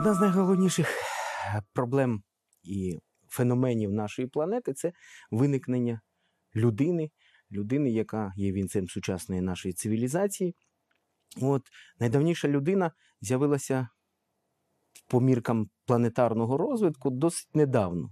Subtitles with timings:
[0.00, 0.88] Одна з найголовніших
[1.72, 2.22] проблем
[2.62, 2.98] і
[3.28, 4.92] феноменів нашої планети це
[5.30, 6.00] виникнення
[6.56, 7.10] людини,
[7.52, 10.54] людини, яка є вінцем сучасної нашої цивілізації.
[11.42, 11.62] От
[11.98, 13.88] найдавніша людина з'явилася
[15.10, 18.10] по міркам планетарного розвитку досить недавно.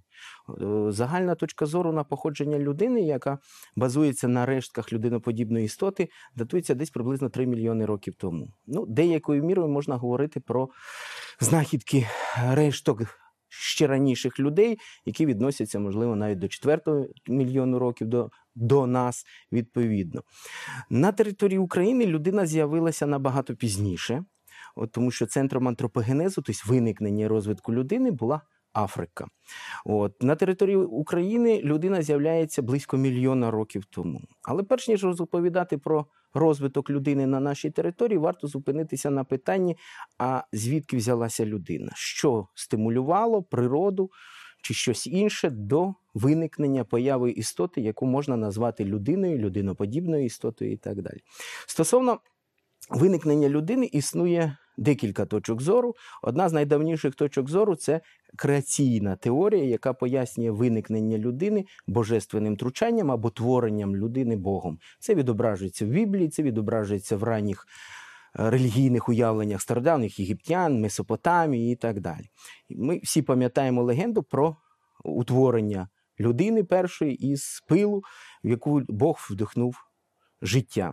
[0.61, 3.39] Е, Загальна точка зору на походження людини, яка
[3.77, 8.49] базується на рештках людиноподібної істоти, датується десь приблизно 3 мільйони років тому.
[8.67, 10.69] Ну, деякою мірою можна говорити про
[11.41, 12.07] знахідки
[12.51, 13.03] решток
[13.49, 16.81] ще раніших людей, які відносяться, можливо, навіть до 4
[17.29, 20.23] мільйону років до, до нас відповідно.
[20.91, 24.25] На території України людина з'явилася набагато пізніше,
[24.79, 28.41] от, тому що центром антропогенезу, тобто виникнення розвитку людини, була
[28.73, 29.27] Африка.
[29.85, 34.21] От на території України людина з'являється близько мільйона років тому.
[34.43, 39.77] Але перш ніж розповідати про розвиток людини на нашій території, варто зупинитися на питанні:
[40.19, 41.93] а звідки взялася людина?
[41.95, 44.11] Що стимулювало природу
[44.63, 51.03] чи щось інше до виникнення появи істоти, яку можна назвати людиною, людиноподібною істотою і так
[51.03, 51.19] далі.
[51.67, 52.19] Стосовно
[52.91, 55.95] виникнення людини існує декілька точок зору.
[56.23, 58.01] Одна з найдавніших точок зору це
[58.37, 64.79] креаційна теорія, яка пояснює виникнення людини божественним тручанням або творенням людини Богом.
[64.99, 67.67] Це відображується в Біблії, це відображується в ранніх
[68.39, 72.31] е, релігійних уявленнях стародавніх єгиптян, Месопотамії і так далі.
[72.71, 74.57] Ми всі пам'ятаємо легенду про
[75.05, 75.89] утворення
[76.21, 78.03] людини першої із пилу,
[78.45, 79.88] в яку Бог вдихнув
[80.43, 80.93] життя.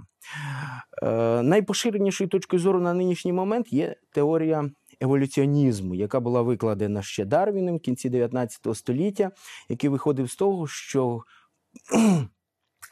[1.04, 4.70] Е, найпоширенішою точкою зору на нинішній момент є теорія
[5.02, 9.32] еволюціонізму, яка була викладена ще Дарвіном в кінці 19 століття,
[9.70, 11.22] який виходив з того, що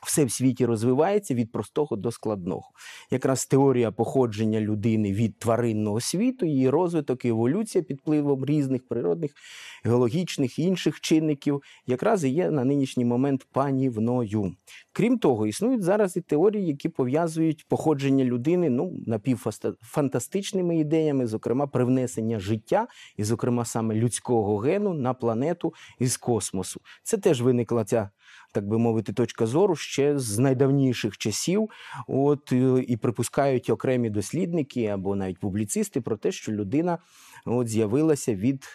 [0.05, 2.69] все в світі розвивається від простого до складного.
[3.11, 9.31] Якраз теорія походження людини від тваринного світу, її розвиток і еволюція під впливом різних природних,
[9.83, 14.55] геологічних і інших чинників, якраз і є на нинішній момент панівною.
[14.93, 22.39] Крім того, існують зараз і теорії, які пов'язують походження людини ну, напівфантастичними ідеями, зокрема, привнесення
[22.39, 22.87] життя,
[23.17, 26.81] і, зокрема, саме людського гену на планету із космосу.
[27.03, 28.09] Це теж виникла ця
[28.53, 31.69] так би мовити, точка зору ще з найдавніших часів.
[32.07, 36.97] От е, і припускають окремі дослідники або навіть публіцисти про те, що людина
[37.45, 38.65] от з'явилася від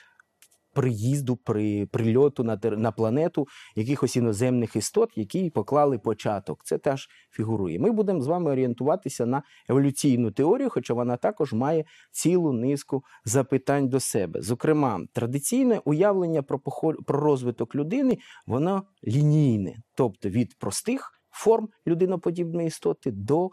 [0.78, 3.46] приїзду, при прильоту на на планету
[3.76, 6.64] якихось іноземних істот, які поклали початок.
[6.64, 7.78] Це теж фігурує.
[7.78, 13.88] Ми будемо з вами орієнтуватися на еволюційну теорію, хоча вона також має цілу низку запитань
[13.88, 14.42] до себе.
[14.42, 16.58] Зокрема, традиційне уявлення про
[17.06, 23.48] про розвиток людини, воно лінійне, тобто від простих форм людиноподібної істоти до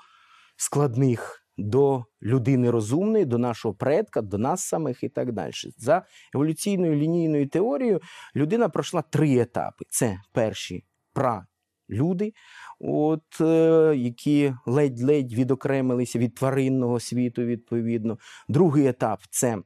[0.57, 5.51] складних до людини розумної, до нашого предка, до нас самих і так далі.
[5.77, 6.05] За
[6.35, 8.01] еволюційною лінійною теорією
[8.35, 10.83] людина пройшла три етапи: це перші
[11.13, 12.33] пралюди,
[12.79, 18.17] от, е, які ледь-ледь відокремилися від тваринного світу, відповідно.
[18.47, 19.57] Другий етап це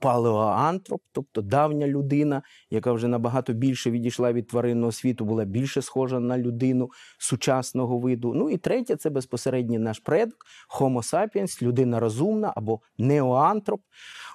[0.00, 6.20] палеоантроп, тобто давня людина, яка вже набагато більше відійшла від тваринного світу, була більше схожа
[6.20, 8.34] на людину сучасного виду.
[8.34, 10.46] Ну і третє це безпосередній наш предок,
[10.78, 13.80] Homo sapiens, людина розумна або неоантроп,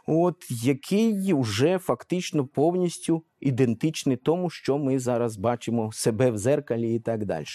[0.07, 6.99] от, який вже фактично повністю ідентичний тому, що ми зараз бачимо себе в зеркалі і
[6.99, 7.45] так далі.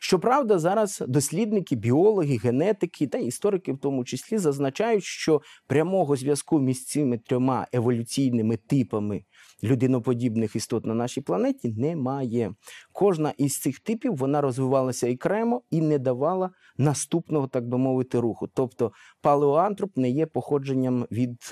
[0.00, 6.84] Щоправда, зараз дослідники, біологи, генетики та історики, в тому числі, зазначають, що прямого зв'язку між
[6.84, 9.24] цими трьома еволюційними типами
[9.62, 12.54] людиноподібних істот на нашій планеті немає.
[12.92, 18.48] Кожна із цих типів вона розвивалася окремо і не давала наступного, так би мовити, руху.
[18.54, 21.50] Тобто палеоантроп не є походженням від.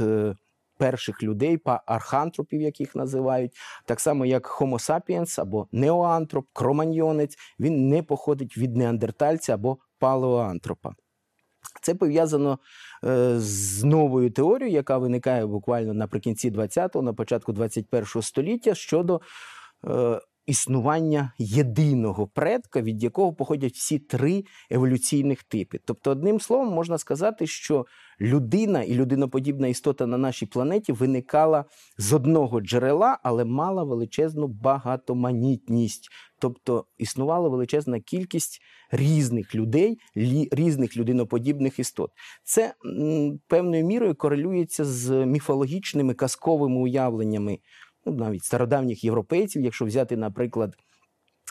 [0.78, 3.52] Перших людей, архантропів, яких називають,
[3.84, 10.92] так само як Homo sapiens або неоантроп, кроманьйонець, він не походить від неандертальця або палеоантропа.
[11.82, 12.58] Це пов'язано
[13.04, 19.20] е, з новою теорією, яка виникає буквально наприкінці 20-го, на початку 21-го століття щодо
[19.88, 25.78] е, існування єдиного предка, від якого походять всі три еволюційних типи.
[25.84, 27.86] Тобто, одним словом, можна сказати, що
[28.20, 31.64] людина і людиноподібна істота на нашій планеті виникала
[31.98, 36.08] з одного джерела, але мала величезну багатоманітність.
[36.38, 38.60] Тобто існувала величезна кількість
[38.90, 39.98] різних людей,
[40.52, 42.10] різних людиноподібних істот.
[42.44, 42.74] Це
[43.48, 47.58] певною мірою корелюється з міфологічними казковими уявленнями
[48.06, 50.76] ну, навіть стародавніх європейців, якщо взяти, наприклад,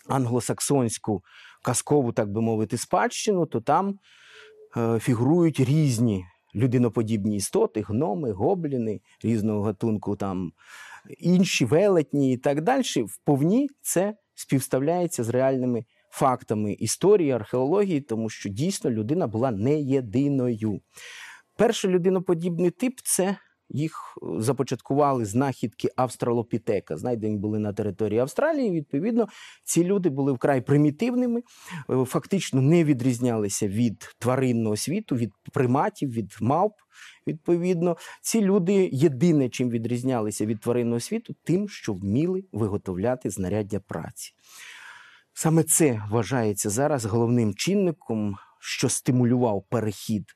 [0.10, 1.24] англосаксонську
[1.64, 4.00] казкову, так би мовити, спадщину, то там
[4.78, 10.52] е, фігурують різні людиноподібні істоти, гноми, гобліни різного гатунку, там
[11.20, 18.50] інші велетні і так далі, вповні це співставляється з реальними фактами історії, археології, тому що
[18.50, 20.82] дійсно людина була не єдиною.
[21.56, 23.38] Перший людиноподібний тип це
[23.70, 26.98] їх е, започаткували знахідки австралопітека.
[26.98, 28.72] Знайдені були на території Австралії.
[28.72, 29.28] Відповідно,
[29.64, 31.42] ці люди були вкрай примітивними,
[31.90, 36.74] е, фактично не відрізнялися від тваринного світу, від приматів, від мавп.
[37.28, 44.34] Відповідно, ці люди єдине, чим відрізнялися від тваринного світу, тим, що вміли виготовляти знаряддя праці.
[45.34, 50.36] Саме це вважається зараз головним чинником, що стимулював перехід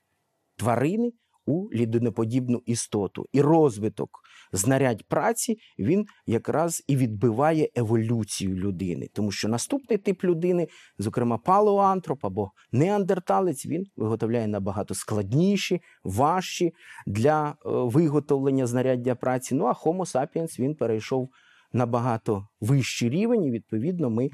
[0.56, 1.12] тварини
[1.46, 3.26] у людиноподібну істоту.
[3.32, 4.10] І розвиток
[4.52, 10.68] знарядь праці він якраз і відбиває еволюцію людини, тому що наступний тип людини,
[10.98, 16.72] зокрема палеоантроп або неандерталець, він виготовляє набагато складніші, важчі
[17.06, 19.54] для е, виготовлення знаряддя праці.
[19.54, 21.30] Ну а Homo sapiens він перейшов
[21.72, 24.30] набагато вищий рівень, і відповідно ми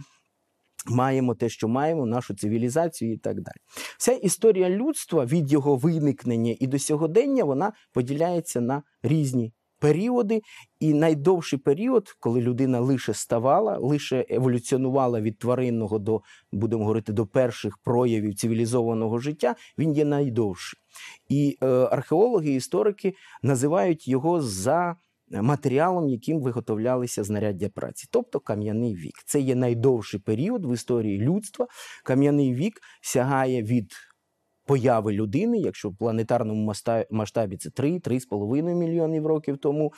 [0.91, 3.57] маємо те, що маємо, нашу цивілізацію і так далі.
[3.99, 10.41] Вся історія людства від його виникнення і до сьогодення вона поділяється на різні періоди.
[10.81, 16.21] І найдовший період, коли людина лише ставала, лише еволюціонувала від тваринного до,
[16.53, 20.81] будемо говорити, до перших проявів цивілізованого життя, він є найдовший.
[21.29, 24.97] І е, археологи, історики називають його за
[25.31, 29.15] матеріалом, яким виготовлялися знаряддя праці, тобто кам'яний вік.
[29.27, 31.67] Це є найдовший період в історії людства.
[32.05, 33.93] Кам'яний вік сягає від
[34.69, 36.75] появи людини, якщо в планетарному
[37.11, 39.93] масштабі це 3-3,5 мільйонів років тому,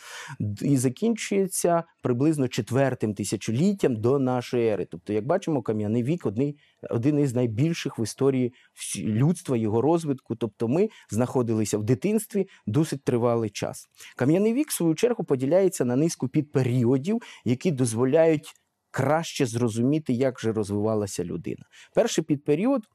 [0.62, 4.84] і закінчується приблизно четвертим тисячоліттям до нашої ери.
[4.84, 6.55] Тобто, як бачимо, кам'яний вік один,
[6.90, 8.52] один із найбільших в історії
[8.99, 10.37] людства, його розвитку.
[10.37, 13.87] Тобто, ми знаходилися в дитинстві досить тривалий час.
[14.17, 18.52] Кам'яний вік, в свою чергу, поділяється на низку підперіодів, які дозволяють
[18.90, 21.64] краще зрозуміти, як же розвивалася людина.
[21.94, 22.82] Перший підперіод–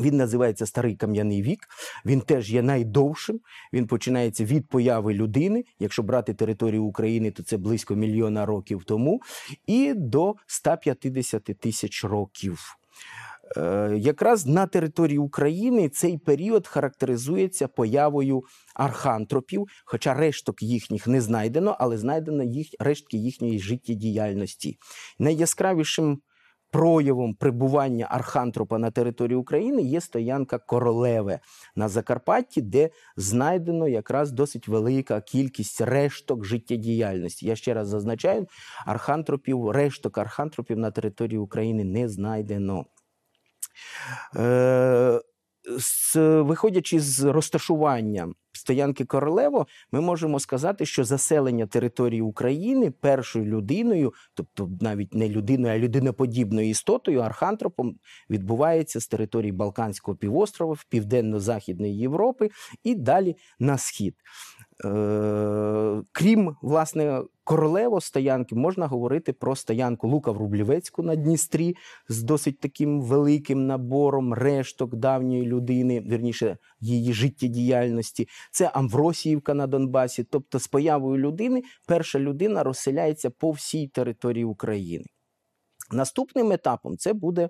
[0.00, 1.58] він називається Старий Кам'яний вік.
[2.06, 3.40] Він теж є найдовшим.
[3.72, 5.64] Він починається від появи людини.
[5.78, 9.20] Якщо брати територію України, то це близько мільйона років тому,
[9.66, 12.76] і до 150 тисяч років.
[13.56, 18.42] Е, якраз на території України цей період характеризується появою
[18.74, 24.78] архантропів, хоча решток їхніх не знайдено, але знайдено їх рештки їхньої життєдіяльності.
[25.18, 26.18] Найяскравішим
[26.74, 31.40] проявом прибування архантропа на території України є стоянка Королеве
[31.76, 37.46] на Закарпатті, де знайдено якраз досить велика кількість решток життєдіяльності.
[37.46, 38.46] Я ще раз зазначаю,
[38.86, 42.86] архантропів, решток архантропів на території України не знайдено.
[44.36, 45.20] Е,
[46.16, 48.28] Виходячи з розташування
[48.64, 55.74] стоянки Королево, ми можемо сказати, що заселення території України першою людиною, тобто навіть не людиною,
[55.74, 57.96] а людиноподібною істотою, архантропом,
[58.30, 62.50] відбувається з території Балканського півострова, в Південно-Західної Європи
[62.84, 64.14] і далі на схід.
[64.84, 71.76] Е, крім власне королево стоянки, можна говорити про стоянку Лука в Рублівецьку на Дністрі
[72.08, 78.28] з досить таким великим набором решток давньої людини, вірніше її життєдіяльності.
[78.50, 80.24] Це Амвросіївка на Донбасі.
[80.24, 85.04] Тобто, з появою людини перша людина розселяється по всій території України.
[85.92, 87.48] Наступним етапом це буде.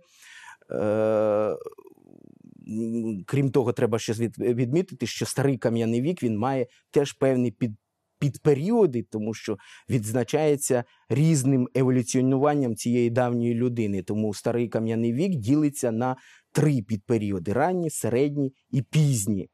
[3.26, 7.72] Крім того, треба ще відмітити, що старий кам'яний вік він має теж певні під.
[8.18, 9.56] Підперіоди, тому що
[9.90, 14.02] відзначається різним еволюціонуванням цієї давньої людини.
[14.02, 16.16] Тому старий кам'яний вік ділиться на
[16.52, 19.48] три підперіоди: ранні, середні і пізні.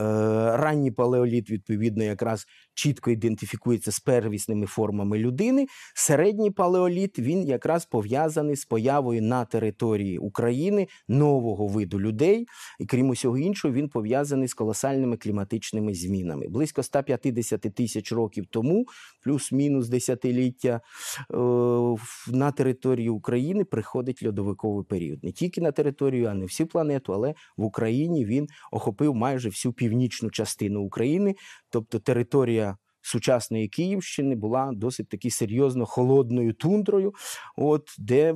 [0.00, 0.02] Е,
[0.56, 2.46] ранній палеоліт, відповідно, якраз
[2.78, 5.66] чітко ідентифікується з первісними формами людини.
[5.94, 12.46] Середній палеоліт він якраз пов'язаний з появою на території України нового виду людей,
[12.80, 16.48] і крім усього іншого, він пов'язаний з колосальними кліматичними змінами.
[16.48, 18.86] Близько 150 тисяч років тому,
[19.24, 20.80] плюс-мінус десятиліття,
[21.30, 21.36] е,
[22.28, 25.24] на території України приходить льодовиковий період.
[25.24, 29.72] Не тільки на територію, а не всю планету, але в Україні він охопив майже всю
[29.72, 31.34] північну частину України,
[31.70, 32.76] тобто територія
[33.08, 37.12] сучасної Київщини була досить таки серйозно холодною тундрою,
[37.56, 38.34] от де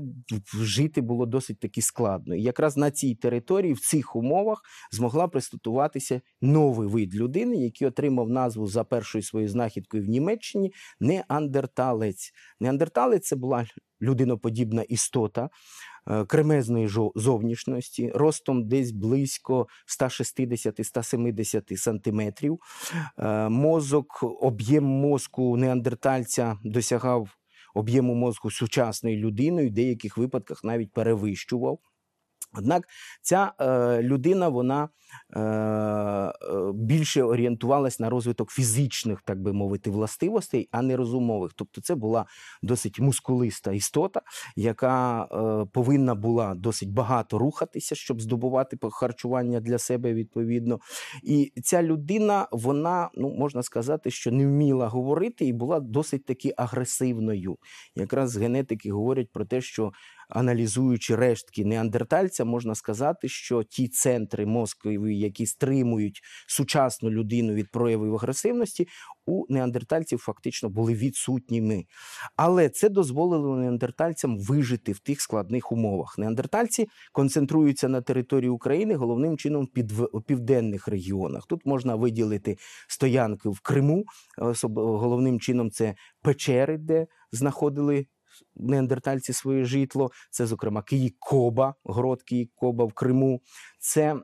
[0.54, 2.34] жити було досить таки складно.
[2.34, 4.62] І якраз на цій території, в цих умовах,
[4.92, 12.32] змогла пристатуватися новий вид людини, який отримав назву за першою своєю знахідкою в Німеччині неандерталець.
[12.60, 13.66] Неандерталець це була
[14.02, 15.50] людиноподібна істота.
[16.11, 19.66] Е, кремезної зовнішності, ростом десь близько
[20.00, 22.59] 160-170 сантиметрів.
[23.18, 27.28] Е, мозок, об'єм мозку неандертальця досягав
[27.75, 31.78] об'єму мозку сучасної людини, в деяких випадках навіть перевищував.
[32.59, 32.88] Однак
[33.23, 34.88] ця е, людина вона
[35.37, 36.32] е, е,
[36.75, 41.52] більше орієнтувалась на розвиток фізичних, так би мовити, властивостей, а не розумових.
[41.56, 42.26] Тобто, це була
[42.62, 44.21] досить мускулиста істота,
[44.56, 50.78] яка е, повинна була досить багато рухатися, щоб здобувати харчування для себе відповідно.
[51.23, 56.54] І ця людина, вона ну можна сказати, що не вміла говорити і була досить таки
[56.56, 57.56] агресивною.
[57.97, 59.92] Якраз генетики говорять про те, що
[60.34, 68.14] аналізуючи рештки неандертальця, можна сказати, що ті центри мозкові, які стримують сучасну людину від проявів
[68.14, 68.88] агресивності,
[69.26, 71.84] у неандертальців фактично були відсутніми.
[72.36, 76.18] Але це дозволило неандертальцям вижити в тих складних умовах.
[76.18, 79.68] Неандертальці концентруються на території України головним чином
[80.12, 81.46] у південних регіонах.
[81.46, 82.56] Тут можна виділити
[82.88, 84.04] стоянки в Криму,
[84.74, 88.06] головним чином це печери, де знаходили
[88.56, 90.11] неандертальці своє житло.
[90.30, 93.40] Це, зокрема, Київ-Коба, город Київ-Коба в Криму.
[93.78, 94.16] Це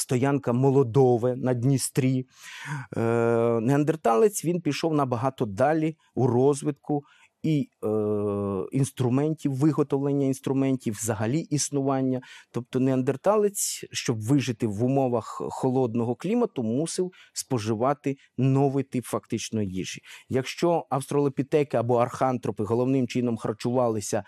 [0.00, 2.26] Стоянка Молодове на Дністрі.
[2.96, 3.00] Е,
[3.60, 7.04] Неандерталець він пішов набагато далі у розвитку
[7.42, 7.88] і е,
[8.72, 12.20] інструментів, виготовлення інструментів, взагалі існування.
[12.52, 20.00] Тобто неандерталець, щоб вижити в умовах холодного клімату, мусив споживати новий тип фактично їжі.
[20.28, 24.24] Якщо австролопітеки або архантропи головним чином харчувалися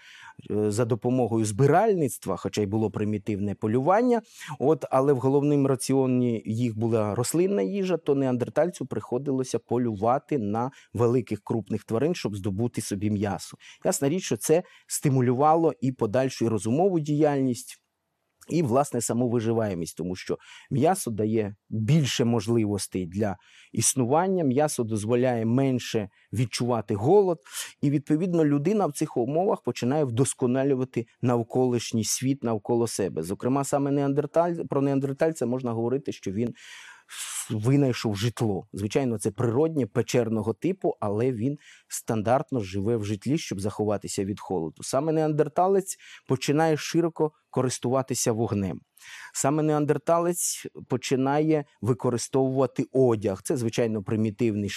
[0.51, 4.23] за допомогою збиральництва, хоча й було примітивне полювання,
[4.59, 11.41] от, але в головному раціоні їх була рослинна їжа, то неандертальцю приходилося полювати на великих
[11.45, 13.57] крупних тварин, щоб здобути собі м'ясо.
[13.85, 17.80] Ясна річ, що це стимулювало і подальшу розумову діяльність.
[18.51, 20.39] І, власне, саму виживаємість, тому що
[20.71, 23.37] м'ясо дає більше можливостей для
[23.73, 27.39] існування, м'ясо дозволяє менше відчувати голод,
[27.83, 33.23] і, відповідно, людина в цих умовах починає вдосконалювати навколишній світ навколо себе.
[33.23, 36.55] Зокрема, саме неандерталь про неандертальця можна говорити, що він
[37.51, 38.69] винайшов житло.
[38.73, 44.83] Звичайно, це природнє печерного типу, але він стандартно живе в житлі, щоб заховатися від холоду.
[44.83, 45.97] Саме неандерталець
[46.29, 48.81] починає широко користуватися вогнем.
[49.35, 53.43] Саме неандерталець починає використовувати одяг.
[53.43, 54.71] Це, звичайно, примітивний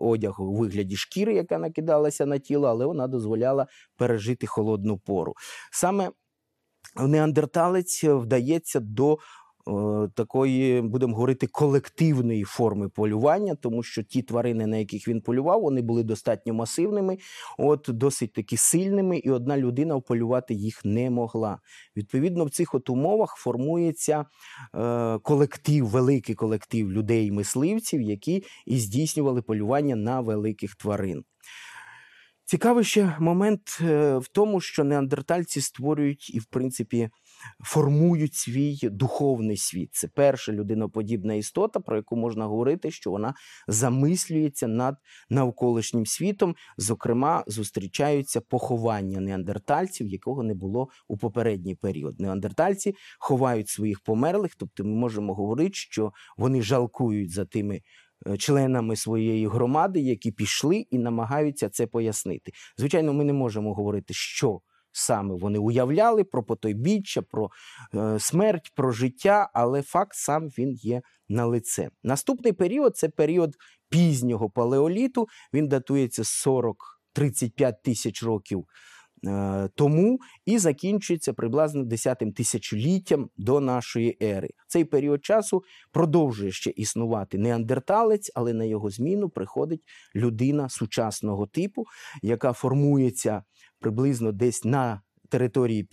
[0.00, 3.66] одяг у вигляді шкіри, яка накидалася на тіло, але вона дозволяла
[3.96, 5.34] пережити холодну пору.
[5.72, 6.10] Саме
[6.96, 9.18] неандерталець вдається до
[10.14, 15.82] такої, будемо говорити, колективної форми полювання, тому що ті тварини, на яких він полював, вони
[15.82, 17.18] були достатньо масивними,
[17.58, 21.58] от досить таки сильними, і одна людина вполювати їх не могла.
[21.96, 24.24] Відповідно, в цих от умовах формується
[24.74, 31.24] е, колектив, великий колектив людей-мисливців, які і здійснювали полювання на великих тварин.
[32.44, 37.10] Цікавий ще момент е, в тому, що неандертальці створюють і, в принципі,
[37.64, 39.88] формують свій духовний світ.
[39.92, 43.34] Це перша людиноподібна істота, про яку можна говорити, що вона
[43.68, 44.96] замислюється над
[45.30, 46.54] навколишнім світом.
[46.76, 52.20] Зокрема, зустрічаються поховання неандертальців, якого не було у попередній період.
[52.20, 57.80] Неандертальці ховають своїх померлих, тобто ми можемо говорити, що вони жалкують за тими.
[58.26, 62.52] Е, членами своєї громади, які пішли і намагаються це пояснити.
[62.78, 64.60] Звичайно, ми не можемо говорити, що
[64.98, 67.50] саме вони уявляли про потойбіччя, про
[67.94, 71.90] е, смерть, про життя, але факт сам він є на лице.
[72.02, 73.56] Наступний період це період
[73.88, 75.26] пізнього палеоліту.
[75.54, 78.66] Він датується 40-35 тисяч років.
[79.26, 84.48] Е, тому і закінчується приблизно 10 тисячоліттям до нашої ери.
[84.66, 85.62] Цей період часу
[85.92, 89.82] продовжує ще існувати неандерталець, але на його зміну приходить
[90.16, 91.84] людина сучасного типу,
[92.22, 93.42] яка формується
[93.80, 95.88] приблизно десь на території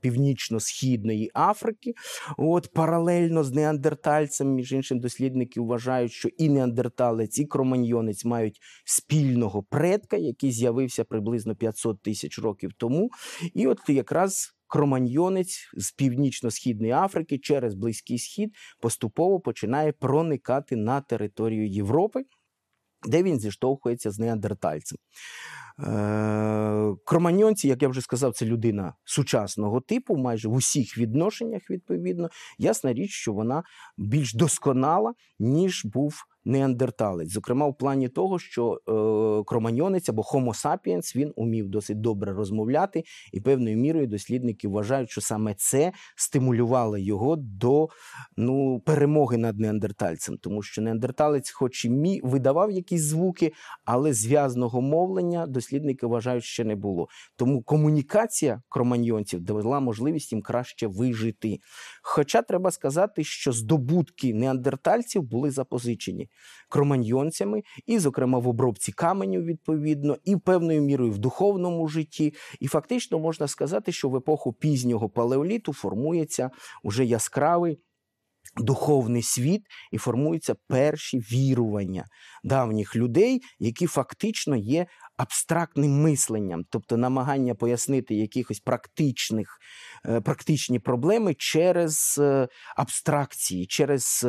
[0.00, 1.92] північно-східної Африки.
[2.38, 9.62] От Паралельно з неандертальцем, між іншим, дослідники вважають, що і неандерталець, і кроманьйонець мають спільного
[9.62, 13.10] предка, який з'явився приблизно 500 тисяч років тому.
[13.54, 14.50] І от якраз.
[14.66, 22.22] Кроманьйонець з північно-східної Африки через Близький Схід поступово починає проникати на територію Європи,
[23.08, 24.98] де він зіштовхується з неандертальцем.
[25.78, 32.28] Е, Кроманьонці, як я вже сказав, це людина сучасного типу, майже в усіх відношеннях, відповідно.
[32.58, 33.62] Ясна річ, що вона
[33.98, 37.30] більш досконала, ніж був неандерталець.
[37.32, 43.04] Зокрема, в плані того, що е, кроманьонець або Homo sapiens, він умів досить добре розмовляти,
[43.32, 47.88] і певною мірою дослідники вважають, що саме це стимулювало його до
[48.36, 53.52] ну, перемоги над неандертальцем, тому що неандерталець, хоч і мі, видавав якісь звуки,
[53.84, 57.08] але зв'язного мовлення дослідники вважають, ще не було.
[57.36, 61.58] Тому комунікація кроманьйонців дала можливість їм краще вижити.
[62.02, 66.28] Хоча треба сказати, що здобутки неандертальців були запозичені
[66.68, 72.34] кроманьйонцями, і, зокрема, в обробці каменю, відповідно, і певною мірою в духовному житті.
[72.60, 76.50] І фактично можна сказати, що в епоху пізнього палеоліту формується
[76.82, 77.78] уже яскравий.
[78.56, 79.62] Духовний світ
[79.92, 82.04] і формуються перші вірування
[82.44, 89.58] давніх людей, які фактично є абстрактним мисленням, тобто намагання пояснити якихось практичних,
[90.08, 94.26] е, практичні проблеми через е, абстракції, через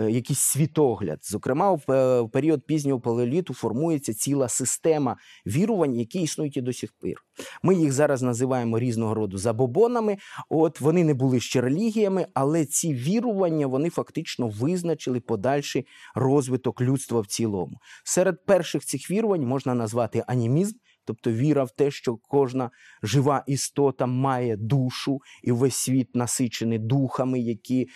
[0.00, 1.18] е, якийсь світогляд.
[1.22, 7.22] Зокрема, в період пізнього палеоліту формується ціла система вірувань, які існують і до сих пір.
[7.62, 10.18] Ми їх зараз називаємо різного роду забобонами.
[10.48, 17.20] От вони не були ще релігіями, але ці вірування вони фактично визначили подальший розвиток людства
[17.20, 17.78] в цілому.
[18.04, 22.70] Серед перших цих вірувань можна назвати анімізм, тобто віра в те, що кожна
[23.02, 27.86] жива істота має душу, і весь світ насичений духами, які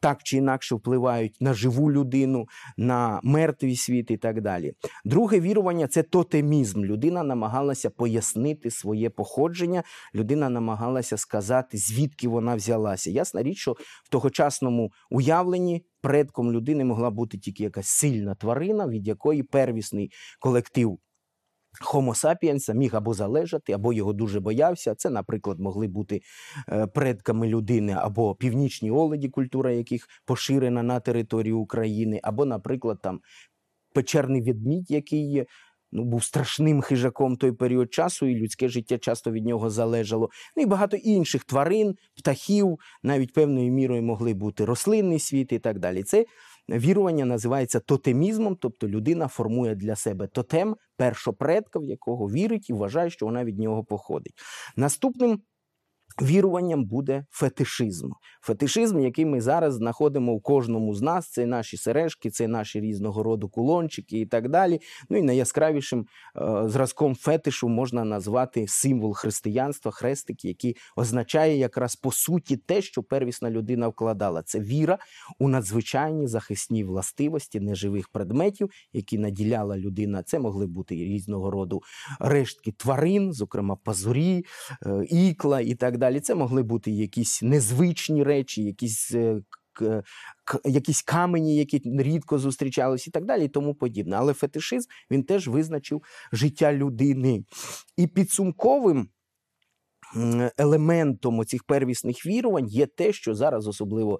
[0.00, 2.46] так чи інакше впливають на живу людину,
[2.76, 4.72] на мертвий світ і так далі.
[5.04, 6.84] Друге вірування це тотемізм.
[6.84, 9.82] Людина намагалася пояснити своє походження,
[10.14, 13.10] людина намагалася сказати, звідки вона взялася.
[13.10, 13.72] Ясна річ, що
[14.04, 15.84] в тогочасному уявленні.
[16.02, 20.10] Предком людини могла бути тільки якась сильна тварина, від якої первісний
[20.40, 20.98] колектив
[21.84, 24.94] Homo sapiens міг або залежати, або його дуже боявся.
[24.94, 26.20] Це, наприклад, могли бути
[26.68, 33.20] е, предками людини або північні оледі, культура яких поширена на території України, або, наприклад, там
[33.94, 35.46] печерний відмідь, який
[35.92, 40.30] ну, був страшним хижаком той період часу, і людське життя часто від нього залежало.
[40.56, 45.78] Ну і багато інших тварин, птахів, навіть певною мірою могли бути рослинний світ і так
[45.78, 46.02] далі.
[46.02, 46.24] Це
[46.68, 53.10] вірування називається тотемізмом, тобто людина формує для себе тотем першопредка, в якого вірить і вважає,
[53.10, 54.34] що вона від нього походить.
[54.76, 55.40] Наступним
[56.22, 58.10] Віруванням буде фетишизм.
[58.40, 63.22] Фетишизм, який ми зараз знаходимо у кожному з нас, це наші сережки, це наші різного
[63.22, 64.80] роду кулончики і так далі.
[65.10, 72.12] Ну і найяскравішим е, зразком фетишу можна назвати символ християнства, хрестик, який означає якраз по
[72.12, 74.42] суті те, що первісна людина вкладала.
[74.42, 74.98] Це віра
[75.38, 80.22] у надзвичайні захисні властивості неживих предметів, які наділяла людина.
[80.22, 81.82] Це могли бути різного роду
[82.20, 84.44] рештки тварин, зокрема пазурі,
[84.86, 86.20] е, ікла і так далі далі.
[86.20, 89.42] Це могли бути якісь незвичні речі, якісь е,
[90.64, 94.16] якісь камені, які рідко зустрічались, і так далі, і тому подібне.
[94.16, 97.44] Але фетишизм він теж визначив життя людини.
[97.96, 99.08] І підсумковим.
[100.58, 104.18] Елементом цих первісних вірувань є те, що зараз особливо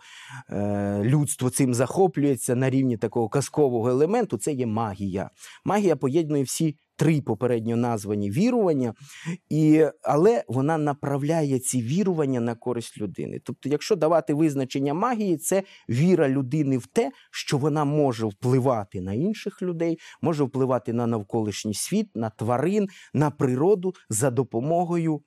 [0.50, 4.38] е, людство цим захоплюється на рівні такого казкового елементу.
[4.38, 5.30] Це є магія.
[5.64, 8.94] Магія поєднує всі три попередньо названі вірування,
[9.48, 13.40] і, але вона направляє ці вірування на користь людини.
[13.44, 19.14] Тобто, якщо давати визначення магії, це віра людини в те, що вона може впливати на
[19.14, 25.20] інших людей, може впливати на навколишній світ, на тварин, на природу за допомогою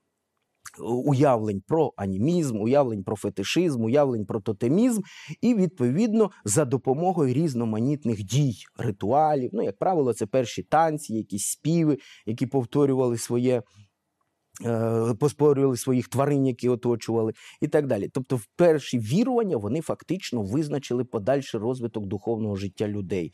[0.80, 5.02] уявлень про анімізм, уявлень про фетишизм, уявлень про тотемізм,
[5.42, 9.50] і, відповідно, за допомогою різноманітних дій, ритуалів.
[9.54, 13.62] Ну, як правило, це перші танці, якісь співи, які повторювали своє.
[14.66, 18.10] Е, поспорювали своїх тварин, які оточували, і так далі.
[18.14, 23.32] Тобто, в перші вірування вони фактично визначили подальший розвиток духовного життя людей.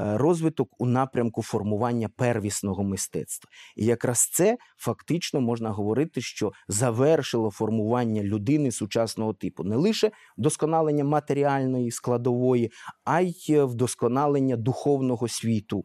[0.00, 3.50] Е, розвиток у напрямку формування первісного мистецтва.
[3.76, 11.04] І якраз це фактично можна говорити, що завершило формування людини сучасного типу, не лише вдосконалення
[11.04, 12.70] матеріальної складової,
[13.04, 15.82] а й вдосконалення духовного світу.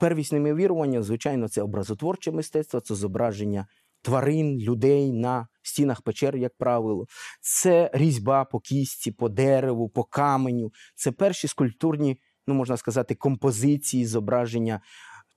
[0.00, 3.66] Первісними віруванням, звичайно, це образотворче мистецтво, це зображення.
[4.02, 7.06] Тварин, людей на стінах печер, як правило,
[7.40, 14.06] це різьба по кісті, по дереву, по каменю, це перші скульптурні ну можна сказати, композиції,
[14.06, 14.80] зображення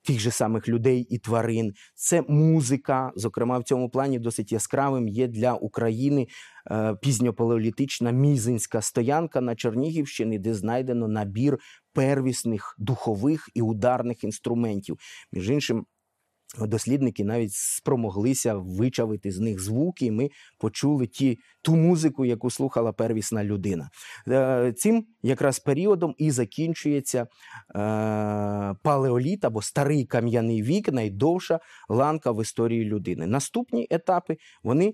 [0.03, 1.73] тих же самих людей і тварин.
[1.95, 3.11] Це музика.
[3.15, 6.27] Зокрема, в цьому плані досить яскравим є для України
[6.71, 11.57] е, пізньопалеолітична мізинська стоянка на Чернігівщині, де знайдено набір
[11.93, 14.97] первісних духових і ударних інструментів.
[15.31, 15.85] Між іншим.
[16.59, 22.91] Дослідники навіть спромоглися вичавити з них звуки, і ми почули ті, ту музику, яку слухала
[22.91, 23.89] первісна людина.
[24.27, 27.27] Е, Цим якраз періодом і закінчується е,
[28.83, 31.59] палеоліт або старий кам'яний вік, найдовша
[31.89, 33.27] ланка в історії людини.
[33.27, 34.93] Наступні етапи вони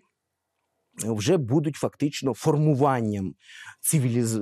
[1.06, 3.34] вже будуть фактично формуванням
[3.82, 4.39] цивіліз...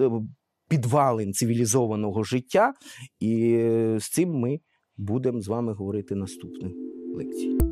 [0.69, 2.73] підвалин цивілізованого життя,
[3.19, 3.58] і
[3.97, 4.60] з цим ми
[4.97, 7.64] будемо з вами говорити наступну лекцію.